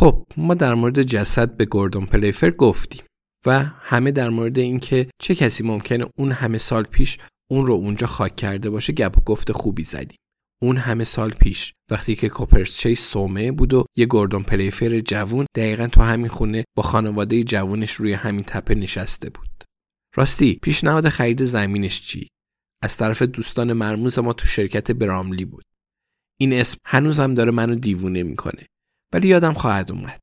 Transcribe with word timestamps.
خب 0.00 0.26
ما 0.36 0.54
در 0.54 0.74
مورد 0.74 1.02
جسد 1.02 1.56
به 1.56 1.64
گوردون 1.64 2.06
پلیفر 2.06 2.50
گفتیم 2.50 3.02
و 3.46 3.64
همه 3.64 4.10
در 4.10 4.28
مورد 4.28 4.58
اینکه 4.58 5.10
چه 5.22 5.34
کسی 5.34 5.62
ممکنه 5.62 6.06
اون 6.18 6.32
همه 6.32 6.58
سال 6.58 6.82
پیش 6.82 7.18
اون 7.50 7.66
رو 7.66 7.74
اونجا 7.74 8.06
خاک 8.06 8.36
کرده 8.36 8.70
باشه 8.70 8.92
گپ 8.92 9.18
و 9.18 9.20
گفت 9.20 9.52
خوبی 9.52 9.82
زدیم. 9.82 10.18
اون 10.62 10.76
همه 10.76 11.04
سال 11.04 11.30
پیش 11.30 11.72
وقتی 11.90 12.14
که 12.14 12.28
کوپرس 12.28 12.76
چیس 12.76 13.10
سومه 13.10 13.52
بود 13.52 13.74
و 13.74 13.84
یه 13.96 14.06
گوردون 14.06 14.42
پلیفر 14.42 15.00
جوون 15.00 15.46
دقیقا 15.56 15.86
تو 15.86 16.02
همین 16.02 16.28
خونه 16.28 16.64
با 16.76 16.82
خانواده 16.82 17.44
جوونش 17.44 17.92
روی 17.92 18.12
همین 18.12 18.44
تپه 18.44 18.74
نشسته 18.74 19.30
بود. 19.30 19.64
راستی 20.16 20.58
پیشنهاد 20.62 21.08
خرید 21.08 21.44
زمینش 21.44 22.00
چی؟ 22.02 22.28
از 22.82 22.96
طرف 22.96 23.22
دوستان 23.22 23.72
مرموز 23.72 24.18
ما 24.18 24.32
تو 24.32 24.46
شرکت 24.46 24.90
براملی 24.90 25.44
بود. 25.44 25.64
این 26.40 26.52
اسم 26.52 26.78
هنوزم 26.86 27.34
داره 27.34 27.50
منو 27.50 27.74
دیوونه 27.74 28.22
می‌کنه. 28.22 28.66
ولی 29.14 29.28
یادم 29.28 29.52
خواهد 29.52 29.92
اومد. 29.92 30.20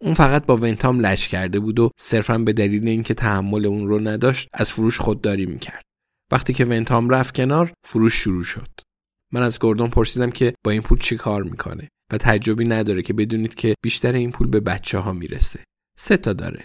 اون 0.00 0.14
فقط 0.14 0.46
با 0.46 0.56
ونتام 0.56 1.00
لش 1.00 1.28
کرده 1.28 1.60
بود 1.60 1.78
و 1.78 1.90
صرفا 1.98 2.38
به 2.38 2.52
دلیل 2.52 2.88
اینکه 2.88 3.14
تحمل 3.14 3.66
اون 3.66 3.88
رو 3.88 4.00
نداشت 4.00 4.48
از 4.52 4.72
فروش 4.72 4.98
خودداری 4.98 5.46
می‌کرد. 5.46 5.82
وقتی 6.32 6.52
که 6.52 6.64
ونتام 6.64 7.10
رفت 7.10 7.34
کنار 7.34 7.72
فروش 7.84 8.14
شروع 8.14 8.44
شد. 8.44 8.68
من 9.32 9.42
از 9.42 9.58
گوردون 9.58 9.90
پرسیدم 9.90 10.30
که 10.30 10.54
با 10.64 10.70
این 10.70 10.82
پول 10.82 10.98
چی 10.98 11.16
کار 11.16 11.42
می‌کنه 11.42 11.88
و 12.12 12.18
تعجبی 12.18 12.64
نداره 12.64 13.02
که 13.02 13.12
بدونید 13.12 13.54
که 13.54 13.74
بیشتر 13.84 14.12
این 14.12 14.30
پول 14.30 14.48
به 14.48 14.60
بچه 14.60 14.98
ها 14.98 15.12
می‌رسه. 15.12 15.64
سه 15.98 16.16
تا 16.16 16.32
داره. 16.32 16.64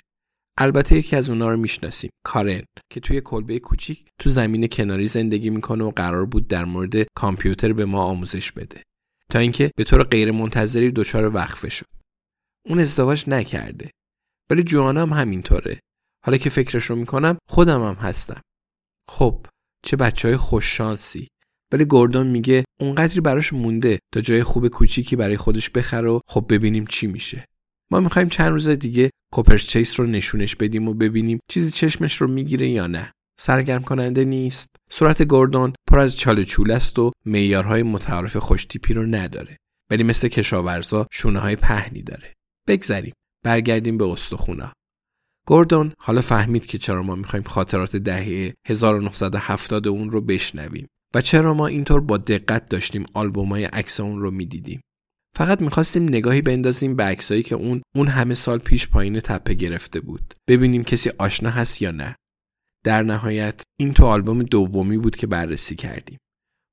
البته 0.58 0.96
یکی 0.96 1.16
از 1.16 1.30
اونا 1.30 1.50
رو 1.50 1.58
می‌شناسیم 1.58 2.10
کارن 2.26 2.62
که 2.92 3.00
توی 3.00 3.22
کلبه 3.22 3.60
کوچیک 3.60 4.06
تو 4.22 4.30
زمین 4.30 4.68
کناری 4.68 5.06
زندگی 5.06 5.50
می‌کنه 5.50 5.84
و 5.84 5.92
قرار 5.92 6.26
بود 6.26 6.48
در 6.48 6.66
مورد 6.66 7.08
کامپیوتر 7.16 7.74
به 7.74 7.86
ما 7.86 8.04
آموزش 8.04 8.52
بده 8.52 8.84
تا 9.32 9.40
اینکه 9.40 9.72
به 9.76 9.84
طور 9.84 10.04
غیر 10.04 10.32
منتظری 10.32 10.92
دچار 10.92 11.36
وقفه 11.36 11.70
شد. 11.70 11.86
اون 12.66 12.80
ازدواج 12.80 13.24
نکرده. 13.28 13.92
ولی 14.52 14.64
جوانا 14.64 15.02
هم 15.02 15.14
همینطوره. 15.14 15.80
حالا 16.26 16.38
که 16.38 16.50
فکرش 16.50 16.86
رو 16.86 16.96
می‌کنم 16.96 17.38
خودم 17.50 17.84
هم 17.84 17.94
هستم. 17.94 18.42
خب 19.10 19.46
چه 19.86 19.98
بچه 19.98 20.28
های 20.28 20.38
خوششانسی. 20.38 21.28
ولی 21.74 21.86
گوردون 21.86 22.28
میگه 22.28 22.66
اونقدری 22.80 23.22
براش 23.22 23.54
مونده 23.54 24.00
تا 24.14 24.22
جای 24.22 24.44
خوب 24.44 24.68
کوچیکی 24.68 25.16
برای 25.16 25.38
خودش 25.38 25.70
بخره 25.70 26.10
و 26.10 26.20
خب 26.28 26.46
ببینیم 26.50 26.86
چی 26.86 27.08
میشه. 27.08 27.46
ما 27.92 28.00
می‌خوایم 28.00 28.30
چند 28.30 28.52
روز 28.52 28.68
دیگه 28.68 29.10
کوپرس 29.34 29.68
چیس 29.68 30.00
رو 30.00 30.06
نشونش 30.06 30.56
بدیم 30.56 30.88
و 30.88 30.94
ببینیم 30.94 31.40
چیزی 31.52 31.72
چشمش 31.72 32.22
رو 32.22 32.28
می‌گیره 32.28 32.70
یا 32.70 32.88
نه. 32.88 33.12
سرگرم 33.42 33.84
کننده 33.84 34.26
نیست. 34.26 34.70
صورت 34.90 35.22
گوردون 35.22 35.74
پر 35.88 36.00
از 36.00 36.18
چاله 36.18 36.44
چول 36.44 36.72
است 36.72 37.00
و 37.00 37.12
معیارهای 37.26 37.84
متعارف 37.84 38.38
خوشتیپی 38.38 38.94
رو 38.94 39.06
نداره. 39.06 39.58
ولی 39.92 40.04
مثل 40.04 40.28
کشاورزا 40.28 41.08
شونه 41.12 41.40
های 41.40 41.56
پهنی 41.56 42.02
داره. 42.02 42.34
بگذریم. 42.68 43.14
برگردیم 43.46 43.98
به 43.98 44.06
استخونا. 44.06 44.74
گوردون 45.48 45.94
حالا 46.00 46.22
فهمید 46.22 46.66
که 46.66 46.78
چرا 46.78 47.04
ما 47.04 47.16
می‌خوایم 47.16 47.44
خاطرات 47.44 47.96
دهه 47.96 48.54
1970 48.68 49.88
اون 49.88 50.10
رو 50.10 50.22
بشنویم 50.22 50.88
و 51.16 51.22
چرا 51.22 51.54
ما 51.54 51.68
اینطور 51.68 52.02
با 52.02 52.18
دقت 52.18 52.70
داشتیم 52.70 53.06
آلبومای 53.14 53.64
عکس 53.64 54.00
اون 54.00 54.22
رو 54.22 54.32
می‌دیدیم. 54.32 54.82
فقط 55.36 55.62
می‌خواستیم 55.62 56.04
نگاهی 56.04 56.42
بندازیم 56.42 56.96
به 56.96 57.04
عکسایی 57.04 57.44
که 57.44 57.56
اون 57.56 57.82
اون 57.96 58.08
همه 58.08 58.34
سال 58.34 58.60
پیش 58.60 58.88
پایین 58.88 59.20
تپه 59.20 59.54
گرفته 59.54 60.00
بود. 60.00 60.34
ببینیم 60.48 60.84
کسی 60.84 61.12
آشنا 61.18 61.50
هست 61.50 61.82
یا 61.82 61.92
نه. 61.92 62.16
در 62.84 63.04
نهایت 63.04 63.62
این 63.80 63.94
تو 63.94 64.06
آلبوم 64.06 64.44
دومی 64.44 64.98
بود 64.98 65.16
که 65.16 65.28
بررسی 65.28 65.76
کردیم. 65.76 66.20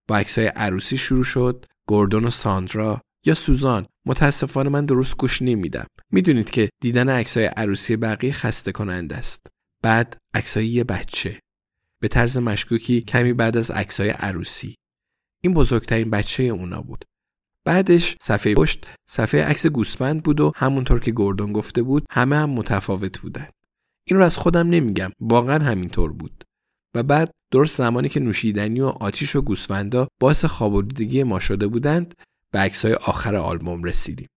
با 0.08 0.16
عکسای 0.16 0.46
عروسی 0.46 0.96
شروع 0.96 1.24
شد 1.24 1.66
گوردون 1.88 2.24
و 2.24 2.30
ساندرا 2.30 3.00
یا 3.26 3.34
سوزان 3.34 3.86
متاسفانه 4.06 4.70
من 4.70 4.86
درست 4.86 5.16
گوش 5.16 5.42
نمیدم. 5.42 5.86
می‌دونید 6.12 6.50
که 6.50 6.68
دیدن 6.82 7.08
عکسای 7.08 7.44
عروسی 7.44 7.96
بقیه 7.96 8.32
خسته 8.32 8.72
کننده 8.72 9.16
است. 9.16 9.46
بعد 9.82 10.16
عکسای 10.34 10.66
یه 10.66 10.84
بچه. 10.84 11.40
به 12.00 12.08
طرز 12.08 12.38
مشکوکی 12.38 13.00
کمی 13.00 13.32
بعد 13.32 13.56
از 13.56 13.70
عکسای 13.70 14.08
عروسی. 14.08 14.74
این 15.42 15.54
بزرگترین 15.54 16.10
بچه 16.10 16.42
اونا 16.42 16.82
بود. 16.82 17.04
بعدش 17.64 18.16
صفحه 18.22 18.54
پشت 18.54 18.86
صفحه 19.08 19.44
عکس 19.44 19.66
گوسفند 19.66 20.22
بود 20.22 20.40
و 20.40 20.52
همونطور 20.56 21.00
که 21.00 21.12
گوردون 21.12 21.52
گفته 21.52 21.82
بود 21.82 22.06
همه 22.10 22.36
هم 22.36 22.50
متفاوت 22.50 23.18
بودن 23.18 23.48
این 24.08 24.18
رو 24.18 24.24
از 24.24 24.38
خودم 24.38 24.68
نمیگم. 24.68 25.12
واقعا 25.20 25.64
همینطور 25.64 26.12
بود. 26.12 26.44
و 26.94 27.02
بعد 27.02 27.30
درست 27.52 27.78
زمانی 27.78 28.08
که 28.08 28.20
نوشیدنی 28.20 28.80
و 28.80 28.86
آتیش 28.86 29.36
و 29.36 29.42
گوسفندا 29.42 30.08
باعث 30.20 30.44
خوابالودگی 30.44 31.22
ما 31.22 31.40
شده 31.40 31.66
بودند 31.66 32.14
به 32.52 32.58
عکسای 32.58 32.92
آخر 32.92 33.36
آلبوم 33.36 33.84
رسیدیم. 33.84 34.28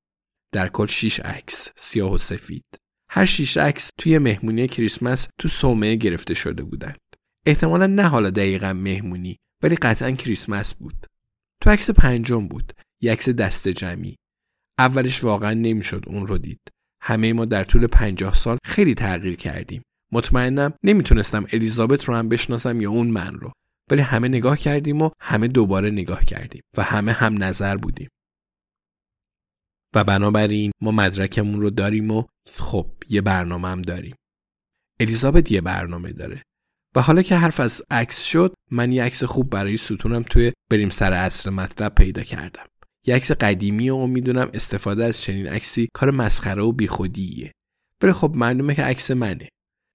در 0.54 0.70
کل 0.70 0.86
6 0.86 1.20
عکس 1.20 1.70
سیاه 1.78 2.14
و 2.14 2.18
سفید. 2.18 2.66
هر 3.12 3.26
شیش 3.26 3.58
عکس 3.58 3.90
توی 3.98 4.18
مهمونی 4.18 4.68
کریسمس 4.68 5.30
تو 5.40 5.48
صومعه 5.48 5.96
گرفته 5.96 6.34
شده 6.34 6.64
بودند. 6.64 7.00
احتمالا 7.46 7.88
نه 7.88 8.04
حالا 8.04 8.30
دقیقا 8.30 8.74
مهمونی 8.74 9.38
ولی 9.64 9.76
قطعا 9.76 10.12
کریسمس 10.12 10.74
بود. 10.74 11.06
تو 11.62 11.70
عکس 11.70 11.90
پنجم 11.90 12.48
بود 12.48 12.74
یک 13.02 13.12
عکس 13.12 13.30
دست 13.30 13.68
جمعی. 13.68 14.16
اولش 14.80 15.24
واقعا 15.24 15.54
نمی‌شد 15.54 16.04
اون 16.08 16.28
رو 16.28 16.38
دید. 16.38 16.60
همه 17.02 17.34
ما 17.34 17.46
در 17.46 17.64
طول 17.64 17.88
پنجاه 17.88 18.34
سال 18.34 18.58
خیلی 18.64 18.96
تغییر 18.96 19.36
کردیم. 19.36 19.82
مطمئنم 20.12 20.74
نمی‌تونستم 20.84 21.46
الیزابت 21.54 22.04
رو 22.04 22.16
هم 22.16 22.30
بشناسم 22.30 22.82
یا 22.82 22.90
اون 22.90 23.08
من 23.08 23.34
رو. 23.34 23.52
ولی 23.92 24.02
همه 24.02 24.28
نگاه 24.28 24.58
کردیم 24.58 25.02
و 25.02 25.10
همه 25.22 25.48
دوباره 25.48 25.90
نگاه 25.90 26.26
کردیم 26.26 26.62
و 26.78 26.84
همه 26.84 27.12
هم 27.12 27.44
نظر 27.44 27.78
بودیم. 27.78 28.10
و 29.96 30.04
بنابراین 30.04 30.72
ما 30.82 30.92
مدرکمون 30.92 31.62
رو 31.62 31.70
داریم 31.70 32.12
و 32.12 32.24
خب 32.58 32.92
یه 33.10 33.22
برنامه 33.22 33.68
هم 33.68 33.82
داریم. 33.82 34.16
الیزابت 35.00 35.52
یه 35.52 35.62
برنامه 35.62 36.12
داره. 36.12 36.44
و 36.96 37.02
حالا 37.02 37.22
که 37.22 37.36
حرف 37.36 37.60
از 37.60 37.82
عکس 37.92 38.24
شد 38.24 38.54
من 38.72 38.92
یه 38.92 39.04
عکس 39.04 39.24
خوب 39.24 39.50
برای 39.50 39.78
ستونم 39.78 40.24
توی 40.24 40.54
بریم 40.72 40.90
سر 40.90 41.14
اصل 41.14 41.50
مطلب 41.50 41.96
پیدا 41.96 42.24
کردم. 42.24 42.66
یه 43.10 43.16
عکس 43.16 43.32
قدیمی 43.32 43.90
و 43.90 44.08
می‌دونم 44.08 44.50
استفاده 44.54 45.06
از 45.06 45.22
چنین 45.22 45.48
عکسی 45.48 45.90
کار 45.94 46.12
مسخره 46.12 46.62
و 46.62 46.72
بیخودیه 46.72 47.52
ولی 48.04 48.12
خب 48.12 48.36
معلومه 48.36 48.76
که 48.76 48.84
عکس 48.84 49.12
منه 49.12 49.50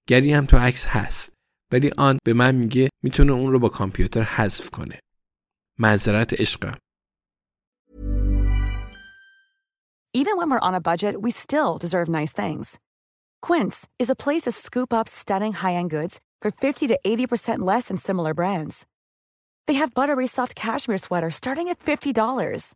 گری 0.09 0.33
هم 0.33 0.45
تو 0.45 0.57
عکس 0.57 0.85
هست 0.85 1.33
ولی 1.73 1.91
آن 1.97 2.19
به 2.25 2.33
من 2.33 2.55
میگه 2.55 2.89
می‌تونه 3.03 3.31
اون 3.33 3.51
رو 3.51 3.59
با 3.59 3.69
کامپیوتر 3.69 4.23
حذف 4.23 4.69
کنه 4.69 4.99
معذرت 5.79 6.41
عشقم 6.41 6.77
Even 10.21 10.37
when 10.37 10.49
we're 10.49 10.67
on 10.69 10.75
a 10.75 10.85
budget, 10.91 11.13
we 11.25 11.31
still 11.45 11.71
deserve 11.85 12.07
nice 12.19 12.33
things. 12.41 12.65
Quince 13.47 13.77
is 14.03 14.09
a 14.09 14.21
place 14.25 14.43
to 14.45 14.51
scoop 14.65 14.91
up 14.99 15.07
stunning 15.07 15.53
high-end 15.61 15.89
goods 15.89 16.19
for 16.41 16.51
50 16.51 16.87
to 16.87 16.97
80% 17.05 17.59
less 17.71 17.89
than 17.89 17.97
similar 17.97 18.33
brands. 18.33 18.85
They 19.67 19.77
have 19.81 19.93
buttery 19.99 20.27
soft 20.27 20.53
cashmere 20.55 21.03
sweaters 21.05 21.35
starting 21.35 21.67
at 21.67 21.79
$50, 21.79 22.75